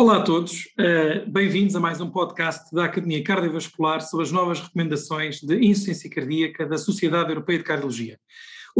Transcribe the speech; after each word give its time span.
Olá 0.00 0.16
a 0.16 0.22
todos, 0.22 0.64
uh, 0.78 1.30
bem-vindos 1.30 1.76
a 1.76 1.78
mais 1.78 2.00
um 2.00 2.08
podcast 2.08 2.74
da 2.74 2.86
Academia 2.86 3.22
Cardiovascular 3.22 4.00
sobre 4.00 4.24
as 4.24 4.32
novas 4.32 4.58
recomendações 4.58 5.42
de 5.42 5.56
insuficiência 5.56 6.08
cardíaca 6.08 6.64
da 6.64 6.78
Sociedade 6.78 7.28
Europeia 7.28 7.58
de 7.58 7.64
Cardiologia. 7.64 8.18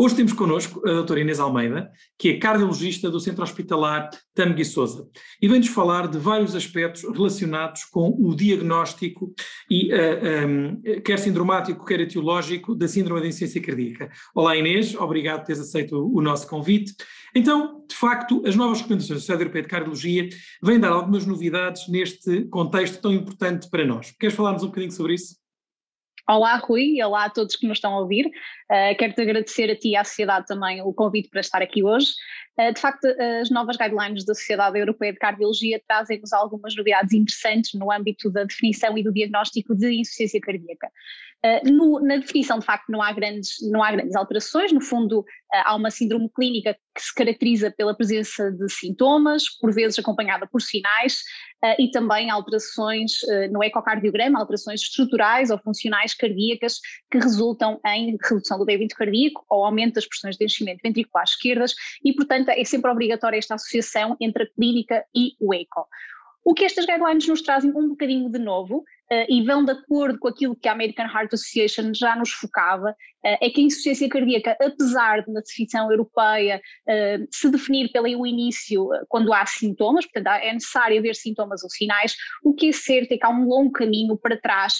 Hoje 0.02 0.16
temos 0.16 0.32
connosco 0.32 0.80
a 0.88 0.92
doutora 0.92 1.20
Inês 1.20 1.38
Almeida, 1.38 1.90
que 2.18 2.30
é 2.30 2.38
cardiologista 2.38 3.10
do 3.10 3.20
Centro 3.20 3.42
Hospitalar 3.42 4.08
Tamegui 4.34 4.64
Souza, 4.64 5.06
e 5.42 5.46
vem-nos 5.46 5.68
falar 5.68 6.08
de 6.08 6.16
vários 6.16 6.56
aspectos 6.56 7.02
relacionados 7.02 7.84
com 7.84 8.16
o 8.18 8.34
diagnóstico, 8.34 9.30
e, 9.70 9.92
uh, 9.92 9.96
eh, 9.96 10.46
um, 10.46 10.80
eh, 10.82 11.00
quer 11.02 11.18
sindromático, 11.18 11.84
quer 11.84 12.00
etiológico, 12.00 12.74
da 12.74 12.88
síndrome 12.88 13.20
da 13.20 13.26
insuficiência 13.26 13.60
cardíaca. 13.60 14.10
Olá 14.34 14.56
Inês, 14.56 14.94
obrigado 14.94 15.40
por 15.40 15.48
teres 15.48 15.60
aceito 15.60 16.10
o 16.10 16.22
nosso 16.22 16.48
convite. 16.48 16.94
Então, 17.34 17.84
de 17.86 17.94
facto, 17.94 18.42
as 18.46 18.56
novas 18.56 18.78
recomendações 18.78 19.10
da 19.10 19.20
Sociedade 19.20 19.42
Europeia 19.42 19.64
de 19.64 19.68
Cardiologia 19.68 20.28
vêm 20.62 20.80
dar 20.80 20.92
algumas 20.92 21.26
novidades 21.26 21.86
neste 21.88 22.46
contexto 22.46 23.02
tão 23.02 23.12
importante 23.12 23.68
para 23.68 23.84
nós. 23.84 24.14
Queres 24.18 24.34
falar-nos 24.34 24.62
um 24.62 24.68
bocadinho 24.68 24.92
sobre 24.92 25.12
isso? 25.12 25.40
Olá, 26.30 26.54
Rui, 26.58 27.02
olá 27.02 27.24
a 27.24 27.28
todos 27.28 27.56
que 27.56 27.66
nos 27.66 27.78
estão 27.78 27.92
a 27.92 27.98
ouvir. 27.98 28.24
Uh, 28.70 28.96
Quero-te 28.96 29.20
agradecer 29.20 29.68
a 29.68 29.74
ti 29.74 29.88
e 29.88 29.96
à 29.96 30.04
sociedade 30.04 30.46
também 30.46 30.80
o 30.80 30.94
convite 30.94 31.28
para 31.28 31.40
estar 31.40 31.60
aqui 31.60 31.82
hoje. 31.82 32.06
Uh, 32.60 32.74
de 32.74 32.80
facto, 32.80 33.06
as 33.40 33.48
novas 33.48 33.76
guidelines 33.78 34.24
da 34.26 34.34
Sociedade 34.34 34.78
Europeia 34.78 35.12
de 35.12 35.18
Cardiologia 35.18 35.80
trazem-nos 35.88 36.32
algumas 36.32 36.76
novidades 36.76 37.14
interessantes 37.14 37.72
no 37.72 37.90
âmbito 37.90 38.30
da 38.30 38.44
definição 38.44 38.98
e 38.98 39.02
do 39.02 39.12
diagnóstico 39.12 39.74
de 39.74 39.90
insuficiência 39.92 40.40
cardíaca. 40.40 40.88
Uh, 41.42 41.72
no, 41.72 42.00
na 42.00 42.18
definição, 42.18 42.58
de 42.58 42.66
facto, 42.66 42.90
não 42.90 43.00
há 43.00 43.12
grandes, 43.12 43.54
não 43.70 43.82
há 43.82 43.90
grandes 43.92 44.14
alterações. 44.14 44.72
No 44.72 44.80
fundo, 44.82 45.20
uh, 45.20 45.24
há 45.64 45.74
uma 45.74 45.90
síndrome 45.90 46.28
clínica 46.28 46.76
que 46.94 47.00
se 47.00 47.14
caracteriza 47.14 47.70
pela 47.70 47.96
presença 47.96 48.50
de 48.52 48.68
sintomas, 48.68 49.44
por 49.58 49.72
vezes 49.72 49.98
acompanhada 49.98 50.46
por 50.46 50.60
sinais, 50.60 51.22
e 51.78 51.90
também 51.90 52.30
alterações 52.30 53.12
no 53.50 53.62
ecocardiograma, 53.62 54.40
alterações 54.40 54.80
estruturais 54.80 55.50
ou 55.50 55.58
funcionais 55.58 56.14
cardíacas 56.14 56.80
que 57.10 57.18
resultam 57.18 57.78
em 57.86 58.16
redução 58.22 58.58
do 58.58 58.64
débito 58.64 58.96
cardíaco 58.96 59.44
ou 59.48 59.64
aumento 59.64 59.94
das 59.94 60.06
pressões 60.06 60.36
de 60.36 60.44
enchimento 60.44 60.80
ventricular 60.82 61.24
esquerdas, 61.24 61.74
e, 62.02 62.14
portanto, 62.14 62.49
é 62.52 62.64
sempre 62.64 62.90
obrigatória 62.90 63.38
esta 63.38 63.54
associação 63.54 64.16
entre 64.20 64.44
a 64.44 64.46
clínica 64.46 65.04
e 65.14 65.32
o 65.40 65.54
eco. 65.54 65.86
O 66.44 66.54
que 66.54 66.64
estas 66.64 66.86
guidelines 66.86 67.26
nos 67.28 67.42
trazem 67.42 67.70
um 67.70 67.88
bocadinho 67.88 68.30
de 68.30 68.38
novo 68.38 68.84
uh, 69.12 69.26
e 69.28 69.42
vão 69.42 69.64
de 69.64 69.72
acordo 69.72 70.18
com 70.18 70.28
aquilo 70.28 70.56
que 70.56 70.68
a 70.68 70.72
American 70.72 71.06
Heart 71.06 71.34
Association 71.34 71.92
já 71.94 72.16
nos 72.16 72.30
focava, 72.30 72.90
uh, 72.90 73.38
é 73.40 73.50
que 73.50 73.60
a 73.60 73.64
insuficiência 73.64 74.08
cardíaca, 74.08 74.56
apesar 74.60 75.24
de 75.24 75.32
na 75.32 75.40
definição 75.40 75.90
europeia 75.90 76.60
uh, 76.88 77.26
se 77.30 77.50
definir 77.50 77.90
pelo 77.92 78.26
início 78.26 78.88
quando 79.08 79.32
há 79.32 79.44
sintomas, 79.46 80.06
portanto 80.06 80.42
é 80.42 80.52
necessário 80.52 80.98
haver 80.98 81.14
sintomas 81.14 81.62
ou 81.62 81.70
sinais, 81.70 82.14
o 82.44 82.54
que 82.54 82.68
é 82.68 82.72
certo 82.72 83.12
é 83.12 83.18
que 83.18 83.26
há 83.26 83.30
um 83.30 83.46
longo 83.46 83.72
caminho 83.72 84.16
para 84.16 84.36
trás 84.36 84.74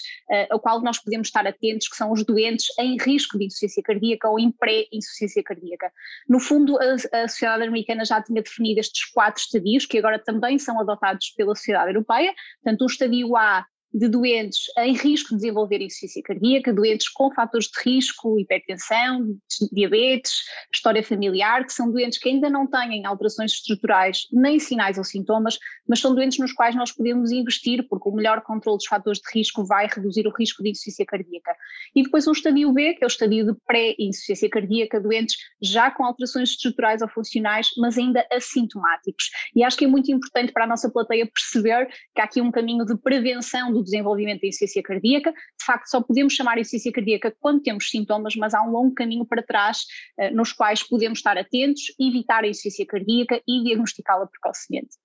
ao 0.50 0.60
qual 0.60 0.80
nós 0.82 0.98
podemos 0.98 1.28
estar 1.28 1.46
atentos, 1.46 1.88
que 1.88 1.96
são 1.96 2.12
os 2.12 2.24
doentes 2.24 2.66
em 2.78 2.96
risco 3.00 3.38
de 3.38 3.46
insuficiência 3.46 3.82
cardíaca 3.82 4.28
ou 4.28 4.38
em 4.38 4.50
pré-insuficiência 4.50 5.42
cardíaca. 5.42 5.92
No 6.28 6.38
fundo, 6.38 6.78
a, 6.78 6.94
a 7.22 7.28
sociedade 7.28 7.64
americana 7.64 8.04
já 8.04 8.22
tinha 8.22 8.42
definido 8.42 8.80
estes 8.80 9.10
quatro 9.10 9.40
estadios, 9.40 9.86
que 9.86 9.98
agora 9.98 10.18
também 10.18 10.58
são 10.58 10.80
adotados 10.80 11.30
pela 11.36 11.54
sociedade 11.54 11.90
europeia, 11.90 12.32
portanto 12.62 12.82
o 12.82 12.86
estadio 12.86 13.36
A 13.36 13.66
de 13.92 14.08
doentes 14.08 14.64
em 14.78 14.94
risco 14.94 15.30
de 15.30 15.36
desenvolver 15.36 15.80
insuficiência 15.80 16.22
cardíaca, 16.22 16.72
doentes 16.72 17.08
com 17.08 17.32
fatores 17.32 17.66
de 17.66 17.90
risco, 17.90 18.38
hipertensão, 18.38 19.36
diabetes, 19.72 20.32
história 20.72 21.02
familiar, 21.02 21.64
que 21.64 21.72
são 21.72 21.90
doentes 21.90 22.18
que 22.18 22.28
ainda 22.28 22.48
não 22.48 22.66
têm 22.66 23.04
alterações 23.04 23.52
estruturais 23.52 24.26
nem 24.32 24.58
sinais 24.58 24.96
ou 24.96 25.04
sintomas, 25.04 25.58
mas 25.88 26.00
são 26.00 26.14
doentes 26.14 26.38
nos 26.38 26.52
quais 26.52 26.74
nós 26.76 26.92
podemos 26.92 27.30
investir, 27.32 27.86
porque 27.88 28.08
o 28.08 28.12
melhor 28.12 28.42
controle 28.42 28.78
dos 28.78 28.86
fatores 28.86 29.20
de 29.20 29.38
risco 29.38 29.64
vai 29.64 29.88
reduzir 29.88 30.26
o 30.26 30.32
risco 30.32 30.62
de 30.62 30.70
insuficiência 30.70 31.04
cardíaca. 31.06 31.54
E 31.94 32.02
depois 32.02 32.26
um 32.26 32.32
estadio 32.32 32.72
B, 32.72 32.94
que 32.94 33.04
é 33.04 33.06
o 33.06 33.08
estadio 33.08 33.46
de 33.46 33.58
pré-insuficiência 33.66 34.48
cardíaca, 34.48 35.00
doentes 35.00 35.36
já 35.60 35.90
com 35.90 36.04
alterações 36.04 36.50
estruturais 36.50 37.02
ou 37.02 37.08
funcionais, 37.08 37.68
mas 37.78 37.98
ainda 37.98 38.24
assintomáticos. 38.32 39.30
E 39.54 39.64
acho 39.64 39.76
que 39.76 39.84
é 39.84 39.88
muito 39.88 40.10
importante 40.12 40.52
para 40.52 40.64
a 40.64 40.68
nossa 40.68 40.90
plateia 40.90 41.26
perceber 41.26 41.88
que 42.14 42.20
há 42.20 42.24
aqui 42.24 42.40
um 42.40 42.50
caminho 42.50 42.84
de 42.84 42.96
prevenção 42.96 43.72
do 43.72 43.79
do 43.80 43.84
desenvolvimento 43.84 44.40
da 44.40 44.48
insuficiência 44.48 44.82
cardíaca. 44.82 45.32
De 45.32 45.64
facto, 45.64 45.88
só 45.88 46.00
podemos 46.02 46.34
chamar 46.34 46.58
insuficiência 46.58 46.92
cardíaca 46.92 47.34
quando 47.40 47.62
temos 47.62 47.88
sintomas, 47.88 48.36
mas 48.36 48.54
há 48.54 48.62
um 48.62 48.70
longo 48.70 48.94
caminho 48.94 49.24
para 49.24 49.42
trás 49.42 49.78
uh, 50.18 50.34
nos 50.34 50.52
quais 50.52 50.82
podemos 50.82 51.18
estar 51.18 51.36
atentos, 51.36 51.82
evitar 51.98 52.44
a 52.44 52.48
insuficiência 52.48 52.86
cardíaca 52.86 53.40
e 53.46 53.64
diagnosticá-la 53.64 54.26
precocemente. 54.26 54.96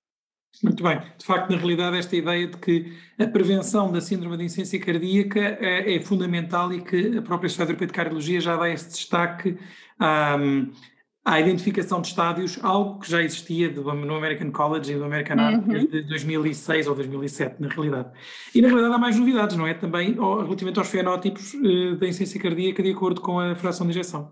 Muito 0.63 0.81
bem. 0.83 0.99
De 1.17 1.25
facto, 1.25 1.49
na 1.51 1.57
realidade, 1.57 1.97
esta 1.97 2.15
ideia 2.15 2.47
de 2.47 2.57
que 2.57 2.93
a 3.19 3.27
prevenção 3.27 3.91
da 3.91 3.99
síndrome 3.99 4.37
de 4.37 4.45
insuficiência 4.45 4.79
cardíaca 4.79 5.39
é, 5.39 5.95
é 5.95 5.99
fundamental 5.99 6.71
e 6.71 6.81
que 6.81 7.17
a 7.17 7.21
própria 7.21 7.49
Sociedade 7.49 7.71
Europeia 7.71 7.87
de 7.87 7.93
Cardiologia 7.93 8.39
já 8.39 8.55
dá 8.55 8.69
esse 8.69 8.89
destaque 8.89 9.57
um, 9.99 10.71
à 11.25 11.39
identificação 11.39 11.99
de 11.99 12.09
estádios, 12.09 12.59
algo 12.61 12.99
que 12.99 13.09
já 13.09 13.21
existia 13.23 13.67
do, 13.67 13.81
no 13.81 14.15
American 14.15 14.51
College 14.51 14.93
e 14.93 14.95
do 14.95 15.03
American 15.03 15.37
uhum. 15.37 15.59
desde 15.61 16.03
2006 16.03 16.87
ou 16.87 16.93
2007, 16.93 17.55
na 17.59 17.67
realidade. 17.67 18.09
E 18.53 18.61
na 18.61 18.67
realidade 18.67 18.93
há 18.93 18.97
mais 18.99 19.17
novidades, 19.17 19.57
não 19.57 19.65
é? 19.65 19.73
Também 19.73 20.13
relativamente 20.13 20.77
aos 20.77 20.87
fenótipos 20.87 21.55
uh, 21.55 21.95
da 21.95 22.07
insuficiência 22.07 22.39
cardíaca 22.39 22.83
de 22.83 22.91
acordo 22.91 23.21
com 23.21 23.39
a 23.39 23.55
fração 23.55 23.87
de 23.87 23.91
injeção. 23.91 24.31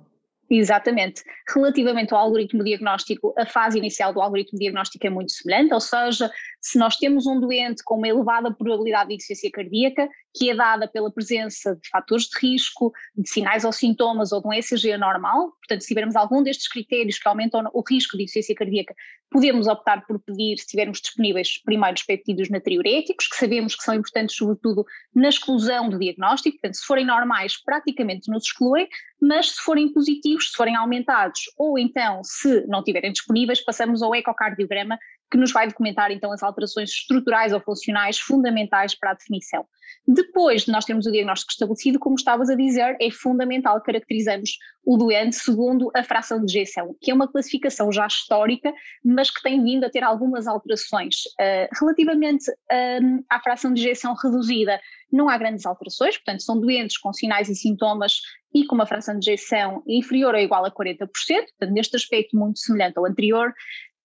Exatamente. 0.55 1.23
Relativamente 1.51 2.13
ao 2.13 2.19
algoritmo 2.19 2.63
diagnóstico, 2.63 3.33
a 3.35 3.43
fase 3.43 3.79
inicial 3.79 4.13
do 4.13 4.21
algoritmo 4.21 4.59
diagnóstico 4.59 5.07
é 5.07 5.09
muito 5.09 5.31
semelhante, 5.31 5.73
ou 5.73 5.79
seja, 5.79 6.29
se 6.61 6.77
nós 6.77 6.95
temos 6.97 7.25
um 7.25 7.39
doente 7.39 7.83
com 7.83 7.95
uma 7.97 8.07
elevada 8.07 8.53
probabilidade 8.53 9.09
de 9.09 9.15
insuficiência 9.15 9.49
cardíaca, 9.51 10.07
que 10.31 10.51
é 10.51 10.55
dada 10.55 10.87
pela 10.87 11.11
presença 11.11 11.75
de 11.75 11.89
fatores 11.89 12.25
de 12.25 12.39
risco, 12.39 12.93
de 13.17 13.27
sinais 13.27 13.65
ou 13.65 13.71
sintomas 13.71 14.31
ou 14.31 14.41
de 14.41 14.47
um 14.47 14.53
ECG 14.53 14.91
anormal, 14.91 15.53
portanto, 15.53 15.81
se 15.81 15.87
tivermos 15.87 16.15
algum 16.15 16.43
destes 16.43 16.67
critérios 16.67 17.17
que 17.17 17.27
aumentam 17.27 17.63
o 17.73 17.83
risco 17.89 18.15
de 18.15 18.25
insuficiência 18.25 18.53
cardíaca, 18.53 18.93
podemos 19.33 19.67
optar 19.67 20.05
por 20.05 20.19
pedir, 20.19 20.59
se 20.59 20.67
tivermos 20.67 21.01
disponíveis, 21.01 21.59
primeiros 21.65 22.03
peptídeos 22.03 22.49
natriuréticos, 22.49 23.27
que 23.27 23.35
sabemos 23.35 23.75
que 23.75 23.83
são 23.83 23.95
importantes 23.95 24.35
sobretudo 24.35 24.85
na 25.13 25.27
exclusão 25.27 25.89
do 25.89 25.97
diagnóstico, 25.97 26.57
portanto, 26.57 26.75
se 26.75 26.85
forem 26.85 27.05
normais, 27.05 27.61
praticamente 27.61 28.29
nos 28.29 28.43
excluem, 28.45 28.87
mas 29.19 29.51
se 29.51 29.61
forem 29.61 29.91
positivos, 29.91 30.51
se 30.51 30.55
forem 30.55 30.75
aumentados, 30.75 31.41
ou 31.57 31.79
então, 31.79 32.21
se 32.23 32.65
não 32.67 32.83
tiverem 32.83 33.11
disponíveis, 33.11 33.63
passamos 33.63 34.03
ao 34.03 34.13
ecocardiograma, 34.13 34.99
que 35.33 35.37
nos 35.39 35.51
vai 35.51 35.67
documentar 35.67 36.11
então 36.11 36.31
as 36.31 36.43
alterações 36.43 36.91
estruturais 36.91 37.53
ou 37.53 37.59
funcionais 37.59 38.19
fundamentais 38.19 38.93
para 38.93 39.09
a 39.09 39.13
definição. 39.15 39.65
Depois 40.07 40.61
de 40.61 40.71
nós 40.71 40.85
termos 40.85 41.07
o 41.07 41.11
diagnóstico 41.11 41.51
estabelecido, 41.51 41.97
como 41.97 42.13
estavas 42.13 42.51
a 42.51 42.55
dizer, 42.55 42.95
é 43.01 43.09
fundamental 43.09 43.81
caracterizarmos 43.81 44.51
o 44.85 44.95
doente 44.95 45.35
segundo 45.35 45.89
a 45.95 46.03
fração 46.03 46.45
de 46.45 46.55
ejeção, 46.55 46.95
que 47.01 47.09
é 47.09 47.13
uma 47.15 47.27
classificação 47.27 47.91
já 47.91 48.05
histórica, 48.05 48.71
mas 49.03 49.31
que 49.31 49.41
tem 49.41 49.63
vindo 49.63 49.85
a 49.85 49.89
ter 49.89 50.03
algumas 50.03 50.45
alterações. 50.45 51.15
Uh, 51.39 51.67
relativamente 51.79 52.51
uh, 52.51 53.25
à 53.27 53.39
fração 53.39 53.73
de 53.73 53.81
ejeção 53.81 54.13
reduzida, 54.13 54.79
não 55.11 55.29
há 55.29 55.37
grandes 55.37 55.65
alterações, 55.65 56.15
portanto, 56.17 56.43
são 56.43 56.59
doentes 56.59 56.97
com 56.97 57.11
sinais 57.11 57.49
e 57.49 57.55
sintomas 57.55 58.19
e 58.53 58.65
com 58.67 58.75
uma 58.75 58.85
fração 58.85 59.17
de 59.17 59.31
ejeção 59.31 59.81
inferior 59.87 60.35
ou 60.35 60.39
igual 60.39 60.63
a 60.63 60.71
40%, 60.71 61.07
portanto, 61.07 61.71
neste 61.71 61.95
aspecto 61.95 62.37
muito 62.37 62.59
semelhante 62.59 62.99
ao 62.99 63.05
anterior. 63.05 63.51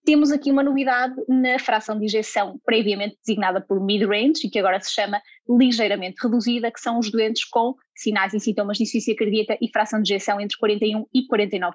Temos 0.05 0.31
aqui 0.31 0.51
uma 0.51 0.63
novidade 0.63 1.15
na 1.29 1.59
fração 1.59 1.99
de 1.99 2.07
injeção 2.07 2.59
previamente 2.65 3.19
designada 3.25 3.61
por 3.61 3.81
mid-range 3.81 4.47
e 4.47 4.51
que 4.51 4.59
agora 4.59 4.81
se 4.81 4.93
chama 4.93 5.21
ligeiramente 5.49 6.17
reduzida, 6.23 6.71
que 6.71 6.81
são 6.81 6.99
os 6.99 7.11
doentes 7.11 7.45
com 7.45 7.75
sinais 7.99 8.33
e 8.33 8.41
sintomas 8.41 8.77
de 8.77 8.85
insuficiência 8.85 9.17
cardíaca 9.17 9.59
e 9.61 9.69
fração 9.71 10.01
de 10.01 10.13
injeção 10.13 10.41
entre 10.41 10.57
41% 10.57 11.07
e 11.13 11.27
49%. 11.27 11.73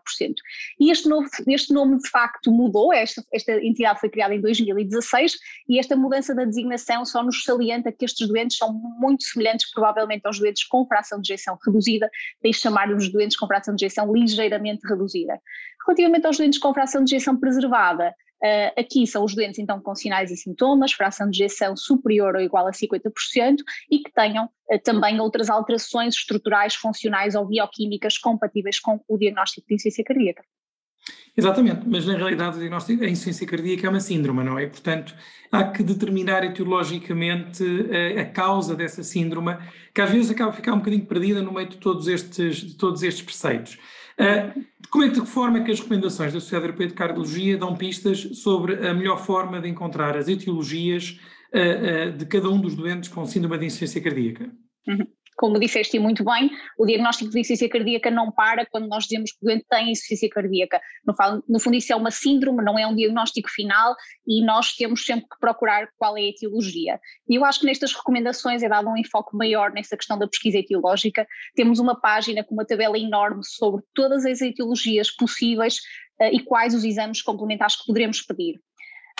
E 0.80 0.90
este, 0.90 1.08
novo, 1.10 1.28
este 1.48 1.74
nome 1.74 1.98
de 1.98 2.10
facto 2.10 2.52
mudou, 2.52 2.94
esta, 2.94 3.24
esta 3.32 3.54
entidade 3.64 4.00
foi 4.00 4.10
criada 4.10 4.34
em 4.34 4.42
2016 4.42 5.34
e 5.68 5.80
esta 5.80 5.96
mudança 5.96 6.34
da 6.34 6.46
designação 6.46 7.06
só 7.06 7.22
nos 7.22 7.44
salienta 7.44 7.92
que 7.92 8.06
estes 8.06 8.28
doentes 8.28 8.58
são 8.58 8.74
muito 8.74 9.24
semelhantes 9.24 9.70
provavelmente 9.72 10.26
aos 10.26 10.40
doentes 10.40 10.64
com 10.64 10.86
fração 10.88 11.20
de 11.20 11.34
injeção 11.34 11.58
reduzida, 11.66 12.10
daí 12.42 12.54
chamar-nos 12.54 13.12
doentes 13.12 13.38
com 13.38 13.46
fração 13.46 13.76
de 13.76 13.86
injeção 13.86 14.14
ligeiramente 14.14 14.88
reduzida. 14.88 15.40
Relativamente 15.86 16.26
aos 16.26 16.38
doentes 16.38 16.60
com 16.60 16.74
fração 16.74 17.04
de 17.04 17.14
injeção 17.14 17.38
preservada, 17.38 18.14
Uh, 18.44 18.78
aqui 18.78 19.08
são 19.08 19.24
os 19.24 19.34
doentes 19.34 19.58
então 19.58 19.80
com 19.80 19.96
sinais 19.96 20.30
e 20.30 20.36
sintomas, 20.36 20.92
fração 20.92 21.30
de 21.30 21.44
ejeção 21.46 21.78
superior 21.78 22.36
ou 22.36 22.42
igual 22.42 22.68
a 22.68 22.72
50% 22.72 23.56
e 23.90 24.00
que 24.00 24.12
tenham 24.12 24.46
uh, 24.46 24.80
também 24.84 25.20
outras 25.22 25.50
alterações 25.50 26.14
estruturais, 26.16 26.76
funcionais 26.76 27.36
ou 27.36 27.46
bioquímicas 27.46 28.18
compatíveis 28.18 28.80
com 28.82 29.00
o 29.08 29.18
diagnóstico 29.18 29.66
de 29.68 29.76
insuficiência 29.76 30.04
cardíaca. 30.04 30.44
Exatamente, 31.36 31.82
mas 31.88 32.06
na 32.06 32.16
realidade 32.16 32.58
o 32.58 32.60
diagnóstico, 32.60 33.04
a 33.04 33.08
insuficiência 33.08 33.48
cardíaca 33.48 33.88
é 33.88 33.90
uma 33.90 34.00
síndrome, 34.00 34.44
não 34.44 34.60
é? 34.60 34.68
Portanto, 34.68 35.16
há 35.52 35.64
que 35.64 35.82
determinar 35.82 36.44
etiologicamente 36.44 37.64
a, 37.64 37.96
eh, 37.96 38.22
a, 38.22 38.26
causa 38.26 38.76
dessa 38.76 39.02
síndrome, 39.02 39.58
que 39.96 40.00
às 40.00 40.12
vezes 40.12 40.30
acaba 40.30 40.52
a 40.52 40.54
ficar 40.54 40.74
um 40.74 40.78
bocadinho 40.78 41.06
perdida 41.06 41.42
no 41.42 41.52
meio 41.52 41.68
de 41.68 41.78
todos 41.78 42.08
estes, 42.08 42.58
de 42.58 42.76
todos 42.76 43.02
estes 43.02 43.24
preceitos. 43.24 43.80
Uh, 44.14 44.64
como 44.92 45.06
é 45.06 45.10
que, 45.10 45.20
de 45.20 45.26
forma 45.26 45.58
é 45.58 45.64
que 45.64 45.72
as 45.72 45.80
recomendações 45.80 46.32
da 46.32 46.40
Sociedade 46.40 46.66
Europeia 46.66 46.90
de 46.90 46.94
Cardiologia 46.94 47.58
dão 47.58 47.76
pistas 47.76 48.20
sobre 48.38 48.88
a 48.88 48.94
melhor 48.94 49.18
forma 49.18 49.60
de 49.60 49.68
encontrar 49.68 50.16
as 50.16 50.28
etiologias 50.28 51.20
uh, 51.52 52.16
de 52.16 52.28
cada 52.28 52.48
um 52.48 52.62
dos 52.62 52.76
doentes 52.76 53.10
com 53.10 53.26
síndrome 53.26 53.58
de 53.58 53.66
insuficiência 53.66 54.02
cardíaca? 54.02 54.52
Uhum 54.88 55.08
como 55.36 55.60
disseste 55.60 56.00
muito 56.00 56.24
bem, 56.24 56.50
o 56.78 56.86
diagnóstico 56.86 57.32
de 57.32 57.40
insuficiência 57.40 57.70
cardíaca 57.70 58.12
não 58.12 58.32
para 58.32 58.66
quando 58.66 58.88
nós 58.88 59.04
dizemos 59.04 59.32
que 59.32 59.38
o 59.42 59.46
doente 59.48 59.66
tem 59.70 59.92
insuficiência 59.92 60.30
cardíaca. 60.30 60.82
No, 61.06 61.60
fundo, 61.60 61.76
isso 61.76 61.92
é 61.92 61.96
uma 61.96 62.12
síndrome, 62.12 62.64
não 62.64 62.78
é 62.78 62.86
um 62.88 62.96
diagnóstico 62.96 63.50
final 63.50 63.96
e 64.28 64.44
nós 64.46 64.76
temos 64.76 65.06
sempre 65.06 65.26
que 65.26 65.40
procurar 65.40 65.88
qual 65.98 66.18
é 66.18 66.22
a 66.22 66.30
etiologia. 66.30 67.00
E 67.28 67.36
eu 67.36 67.46
acho 67.46 67.62
que 67.62 67.66
nestas 67.66 67.94
recomendações 67.94 68.64
é 68.64 68.70
dado 68.70 68.90
um 68.90 68.98
enfoque 68.98 69.36
maior 69.36 69.72
nessa 69.72 69.98
questão 69.98 70.18
da 70.18 70.28
pesquisa 70.28 70.58
etiológica. 70.58 71.26
Temos 71.56 71.80
uma 71.80 72.00
página 72.00 72.44
com 72.44 72.54
uma 72.54 72.66
tabela 72.66 72.98
enorme 72.98 73.44
sobre 73.44 73.84
todas 73.94 74.26
as 74.26 74.42
etiologias 74.42 75.12
possíveis 75.12 75.78
uh, 76.22 76.26
e 76.32 76.40
quais 76.40 76.74
os 76.74 76.84
exames 76.84 77.22
complementares 77.22 77.76
que 77.76 77.86
poderemos 77.86 78.22
pedir. 78.22 78.60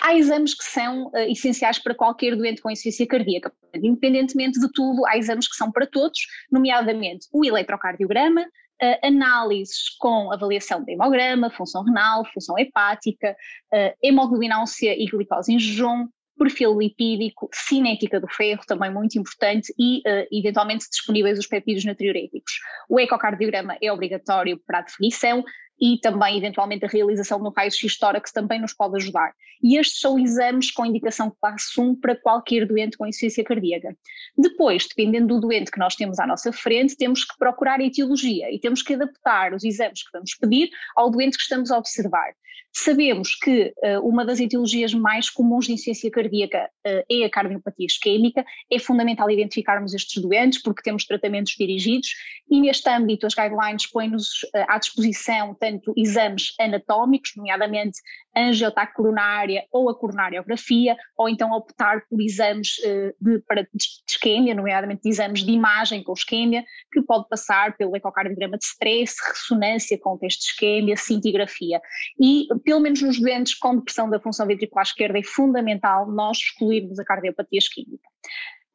Há 0.04 0.16
exames 0.16 0.54
que 0.54 0.66
são 0.66 1.08
uh, 1.08 1.18
essenciais 1.30 1.80
para 1.80 1.96
qualquer 1.96 2.36
doente 2.36 2.62
com 2.62 2.70
insuficiência 2.70 3.08
cardíaca. 3.08 3.54
Independentemente 3.74 4.60
de 4.60 4.70
tudo, 4.74 5.06
há 5.06 5.18
exames 5.18 5.48
que 5.48 5.56
são 5.56 5.72
para 5.72 5.88
todos, 5.88 6.20
nomeadamente 6.52 7.28
o 7.32 7.46
eletrocardiograma, 7.46 8.42
uh, 8.42 9.08
análises 9.08 9.90
com 10.00 10.32
avaliação 10.32 10.84
de 10.84 10.92
hemograma, 10.92 11.50
função 11.50 11.84
renal, 11.84 12.26
função 12.34 12.58
hepática, 12.60 13.36
uh, 13.74 13.96
e 14.02 15.06
glicose 15.06 15.54
em 15.54 15.60
jejum, 15.60 16.08
perfil 16.38 16.78
lipídico, 16.78 17.50
cinética 17.54 18.20
do 18.20 18.28
ferro, 18.28 18.64
também 18.68 18.92
muito 18.92 19.18
importante, 19.18 19.74
e 19.80 20.00
uh, 20.00 20.28
eventualmente 20.32 20.90
disponíveis 20.90 21.40
os 21.40 21.48
peptídeos 21.48 21.86
natriuréticos. 21.86 22.54
O 22.90 23.00
ecocardiograma 23.00 23.78
é 23.82 23.92
obrigatório 23.92 24.60
para 24.66 24.80
a 24.80 24.82
definição, 24.82 25.44
e 25.80 26.00
também, 26.00 26.38
eventualmente, 26.38 26.86
a 26.86 26.88
realização 26.88 27.40
no 27.40 27.50
raio-x 27.50 27.98
tórax 27.98 28.32
também 28.32 28.62
nos 28.62 28.74
pode 28.74 28.96
ajudar. 28.98 29.34
E 29.62 29.78
estes 29.78 30.00
são 30.00 30.20
exames 30.20 30.72
com 30.72 30.86
indicação 30.86 31.34
classe 31.40 31.80
1 31.80 31.96
para 31.96 32.16
qualquer 32.16 32.66
doente 32.66 32.98
com 32.98 33.06
insuficiência 33.06 33.44
cardíaca. 33.44 33.96
Depois, 34.38 34.88
dependendo 34.88 35.28
do 35.28 35.42
doente 35.42 35.72
que 35.72 35.80
nós 35.80 35.96
temos 35.96 36.20
à 36.20 36.28
nossa 36.28 36.52
frente, 36.52 36.98
temos 36.98 37.24
que 37.24 37.38
procurar 37.38 37.80
a 37.80 37.84
etiologia 37.84 38.52
e 38.52 38.60
temos 38.60 38.82
que 38.82 38.94
adaptar 38.94 39.54
os 39.54 39.64
exames 39.64 40.04
que 40.04 40.12
vamos 40.12 40.36
pedir 40.36 40.70
ao 40.96 41.10
doente 41.10 41.38
que 41.38 41.44
estamos 41.44 41.72
a 41.72 41.78
observar. 41.78 42.34
Sabemos 42.76 43.36
que 43.36 43.72
uh, 43.84 44.00
uma 44.02 44.26
das 44.26 44.40
etiologias 44.40 44.96
mais 44.96 45.30
comuns 45.30 45.68
de 45.68 45.74
insuficiência 45.74 46.10
cardíaca 46.10 46.68
uh, 46.88 47.04
é 47.08 47.24
a 47.24 47.30
cardiopatia 47.30 47.86
isquémica, 47.86 48.44
é 48.72 48.80
fundamental 48.80 49.30
identificarmos 49.30 49.94
estes 49.94 50.20
doentes 50.20 50.60
porque 50.60 50.82
temos 50.82 51.06
tratamentos 51.06 51.54
dirigidos 51.54 52.10
e 52.50 52.60
neste 52.60 52.90
âmbito 52.90 53.28
as 53.28 53.36
guidelines 53.36 53.86
põem-nos 53.86 54.42
uh, 54.56 54.66
à 54.68 54.80
disposição 54.80 55.54
tanto 55.54 55.94
exames 55.96 56.56
anatómicos, 56.60 57.34
nomeadamente 57.38 58.00
angiotaque 58.36 58.96
coronária 58.96 59.64
ou 59.72 59.88
a 59.92 59.96
coronariografia, 59.96 60.98
ou 61.16 61.30
então 61.30 61.52
optar 61.52 62.02
por 62.10 62.20
exames 62.20 62.78
de, 63.22 63.40
para 63.48 63.62
de 63.62 64.56
nomeadamente 64.56 65.08
exames 65.08 65.44
de 65.44 65.52
imagem 65.52 66.04
com 66.04 66.14
isquémia, 66.14 66.66
que 66.92 67.00
pode 67.04 67.30
passar 67.30 67.78
pelo 67.78 67.96
ecocardiograma 67.96 68.58
de 68.58 68.66
stress, 68.66 69.16
ressonância 69.24 70.00
com 70.00 70.18
teste 70.18 70.40
de 70.40 70.46
isquémia, 70.48 70.98
cintigrafia. 70.98 71.80
E 72.20 72.48
pelo 72.64 72.80
menos 72.80 73.02
nos 73.02 73.20
doentes 73.20 73.56
com 73.56 73.76
depressão 73.78 74.10
da 74.10 74.20
função 74.20 74.48
ventricular 74.48 74.86
esquerda, 74.86 75.20
é 75.20 75.24
fundamental 75.24 76.10
nós 76.10 76.38
excluirmos 76.38 77.00
a 77.00 77.06
cardiopatia 77.06 77.60
isquémica. 77.60 78.08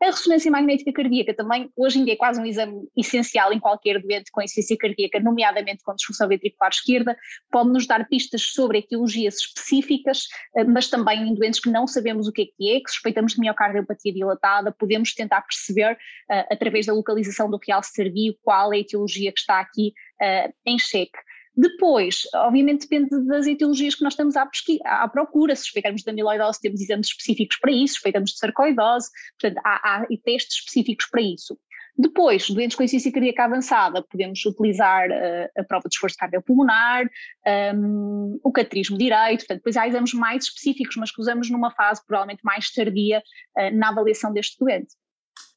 A 0.00 0.06
ressonância 0.06 0.49
magnética 0.49 0.93
cardíaca 0.93 1.35
também, 1.35 1.73
hoje 1.76 1.99
em 1.99 2.05
dia, 2.05 2.14
é 2.14 2.17
quase 2.17 2.40
um 2.40 2.46
exame 2.46 2.88
essencial 2.96 3.52
em 3.52 3.58
qualquer 3.58 4.00
doente 4.00 4.31
com 4.31 4.40
insuficiência 4.40 4.76
cardíaca, 4.79 5.19
nomeadamente 5.19 5.82
com 5.82 5.93
disfunção 5.93 6.29
ventricular 6.29 6.70
esquerda, 6.70 7.17
pode 7.50 7.70
nos 7.70 7.85
dar 7.85 8.06
pistas 8.08 8.43
sobre 8.43 8.79
etiologias 8.79 9.35
específicas, 9.35 10.29
eh, 10.56 10.62
mas 10.62 10.88
também 10.88 11.29
em 11.29 11.35
doentes 11.35 11.58
que 11.58 11.69
não 11.69 11.85
sabemos 11.88 12.29
o 12.29 12.32
que 12.32 12.43
é 12.43 12.44
que 12.44 12.76
é, 12.76 12.81
que 12.81 12.90
suspeitamos 12.90 13.32
de 13.32 13.40
miocardiopatia 13.40 14.12
dilatada, 14.12 14.70
podemos 14.70 15.12
tentar 15.14 15.43
perceber, 15.43 15.94
uh, 15.94 16.46
através 16.52 16.87
da 16.87 16.93
localização 16.93 17.50
do 17.50 17.58
realce 17.67 17.93
tardio, 17.93 18.37
qual 18.40 18.73
é 18.73 18.76
a 18.76 18.81
etiologia 18.81 19.32
que 19.32 19.40
está 19.40 19.58
aqui 19.58 19.93
uh, 20.23 20.52
em 20.64 20.79
xeque. 20.79 21.19
Depois, 21.60 22.22
obviamente 22.37 22.82
depende 22.82 23.26
das 23.26 23.44
etiologias 23.49 23.96
que 23.96 24.05
nós 24.05 24.12
estamos 24.12 24.37
à, 24.37 24.49
à 24.84 25.08
procura, 25.08 25.56
se 25.56 25.62
suspeitarmos 25.62 26.05
de 26.05 26.10
amiloidose 26.10 26.60
temos 26.60 26.81
exames 26.81 27.08
específicos 27.08 27.58
para 27.58 27.72
isso, 27.72 27.94
suspeitamos 27.94 28.31
de 28.31 28.38
sarcoidose, 28.38 29.10
portanto 29.40 29.60
há, 29.66 30.02
há 30.02 30.06
testes 30.25 30.58
específicos 30.58 31.06
para 31.10 31.20
isso. 31.20 31.58
Depois, 31.96 32.49
doentes 32.49 32.76
com 32.76 32.84
insuficiência 32.84 33.10
cardíaca 33.10 33.44
avançada, 33.44 34.05
podemos 34.08 34.46
utilizar 34.46 35.08
uh, 35.10 35.60
a 35.60 35.64
prova 35.64 35.88
de 35.88 35.96
esforço 35.96 36.16
cardiopulmonar, 36.16 37.10
um, 37.75 38.38
o 38.44 38.52
cateterismo 38.52 38.96
direito, 38.96 39.40
portanto, 39.40 39.58
depois 39.58 39.76
há 39.76 39.88
exames 39.88 40.14
mais 40.14 40.44
específicos, 40.44 40.94
mas 40.94 41.11
que 41.11 41.20
usamos 41.20 41.50
numa 41.50 41.72
fase 41.72 42.00
provavelmente 42.06 42.44
mais 42.44 42.70
tardia 42.70 43.20
uh, 43.58 43.76
na 43.76 43.88
avaliação 43.88 44.32
deste 44.32 44.56
doente. 44.61 44.94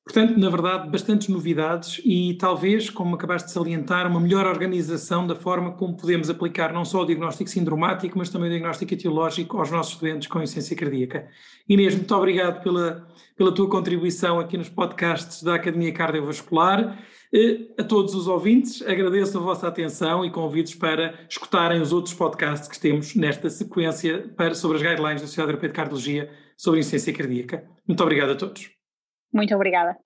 Portanto, 0.04 0.36
na 0.40 0.50
verdade, 0.50 0.90
bastantes 0.90 1.28
novidades 1.28 2.02
e 2.04 2.34
talvez, 2.34 2.90
como 2.90 3.16
acabaste 3.16 3.50
de 3.50 3.54
salientar, 3.54 4.10
uma 4.10 4.20
melhor 4.20 4.48
organização 4.48 5.28
da 5.28 5.36
forma 5.36 5.74
como 5.74 5.96
podemos 5.96 6.28
aplicar 6.28 6.74
não 6.74 6.84
só 6.84 7.04
o 7.04 7.06
diagnóstico 7.06 7.50
sindromático, 7.50 8.18
mas 8.18 8.30
também 8.30 8.48
o 8.48 8.52
diagnóstico 8.52 8.94
etiológico 8.96 9.60
aos 9.60 9.70
nossos 9.70 9.96
doentes 9.98 10.28
com 10.28 10.42
insuficiência 10.42 10.76
cardíaca. 10.76 11.28
Inês, 11.70 11.94
muito 11.94 12.16
obrigado 12.16 12.64
pela, 12.64 13.08
pela 13.38 13.54
tua 13.54 13.70
contribuição 13.70 14.40
aqui 14.40 14.58
nos 14.58 14.70
podcasts 14.70 15.44
da 15.44 15.56
Academia 15.56 15.94
Cardiovascular. 15.94 17.00
Eh, 17.32 17.68
a 17.78 17.84
todos 17.84 18.16
os 18.16 18.28
ouvintes, 18.28 18.82
agradeço 18.82 19.38
a 19.38 19.42
vossa 19.42 19.68
atenção 19.68 20.26
e 20.26 20.32
convido-os 20.32 20.74
para 20.74 21.14
escutarem 21.30 21.80
os 21.80 21.94
outros 21.94 22.16
podcasts 22.16 22.68
que 22.68 22.80
temos 22.80 23.16
nesta 23.16 23.52
sequência 23.52 24.34
para, 24.36 24.56
sobre 24.56 24.78
as 24.78 24.84
guidelines 24.84 25.22
da 25.22 25.28
Sociedade 25.28 25.52
Europeia 25.52 25.72
de 25.72 25.76
Cardiologia 25.76 26.32
sobre 26.58 26.80
insuficiência 26.80 27.14
cardíaca. 27.14 27.64
Muito 27.88 28.02
obrigado 28.02 28.32
a 28.32 28.36
todos. 28.36 28.81
Muito 29.34 29.56
obrigada. 29.56 29.98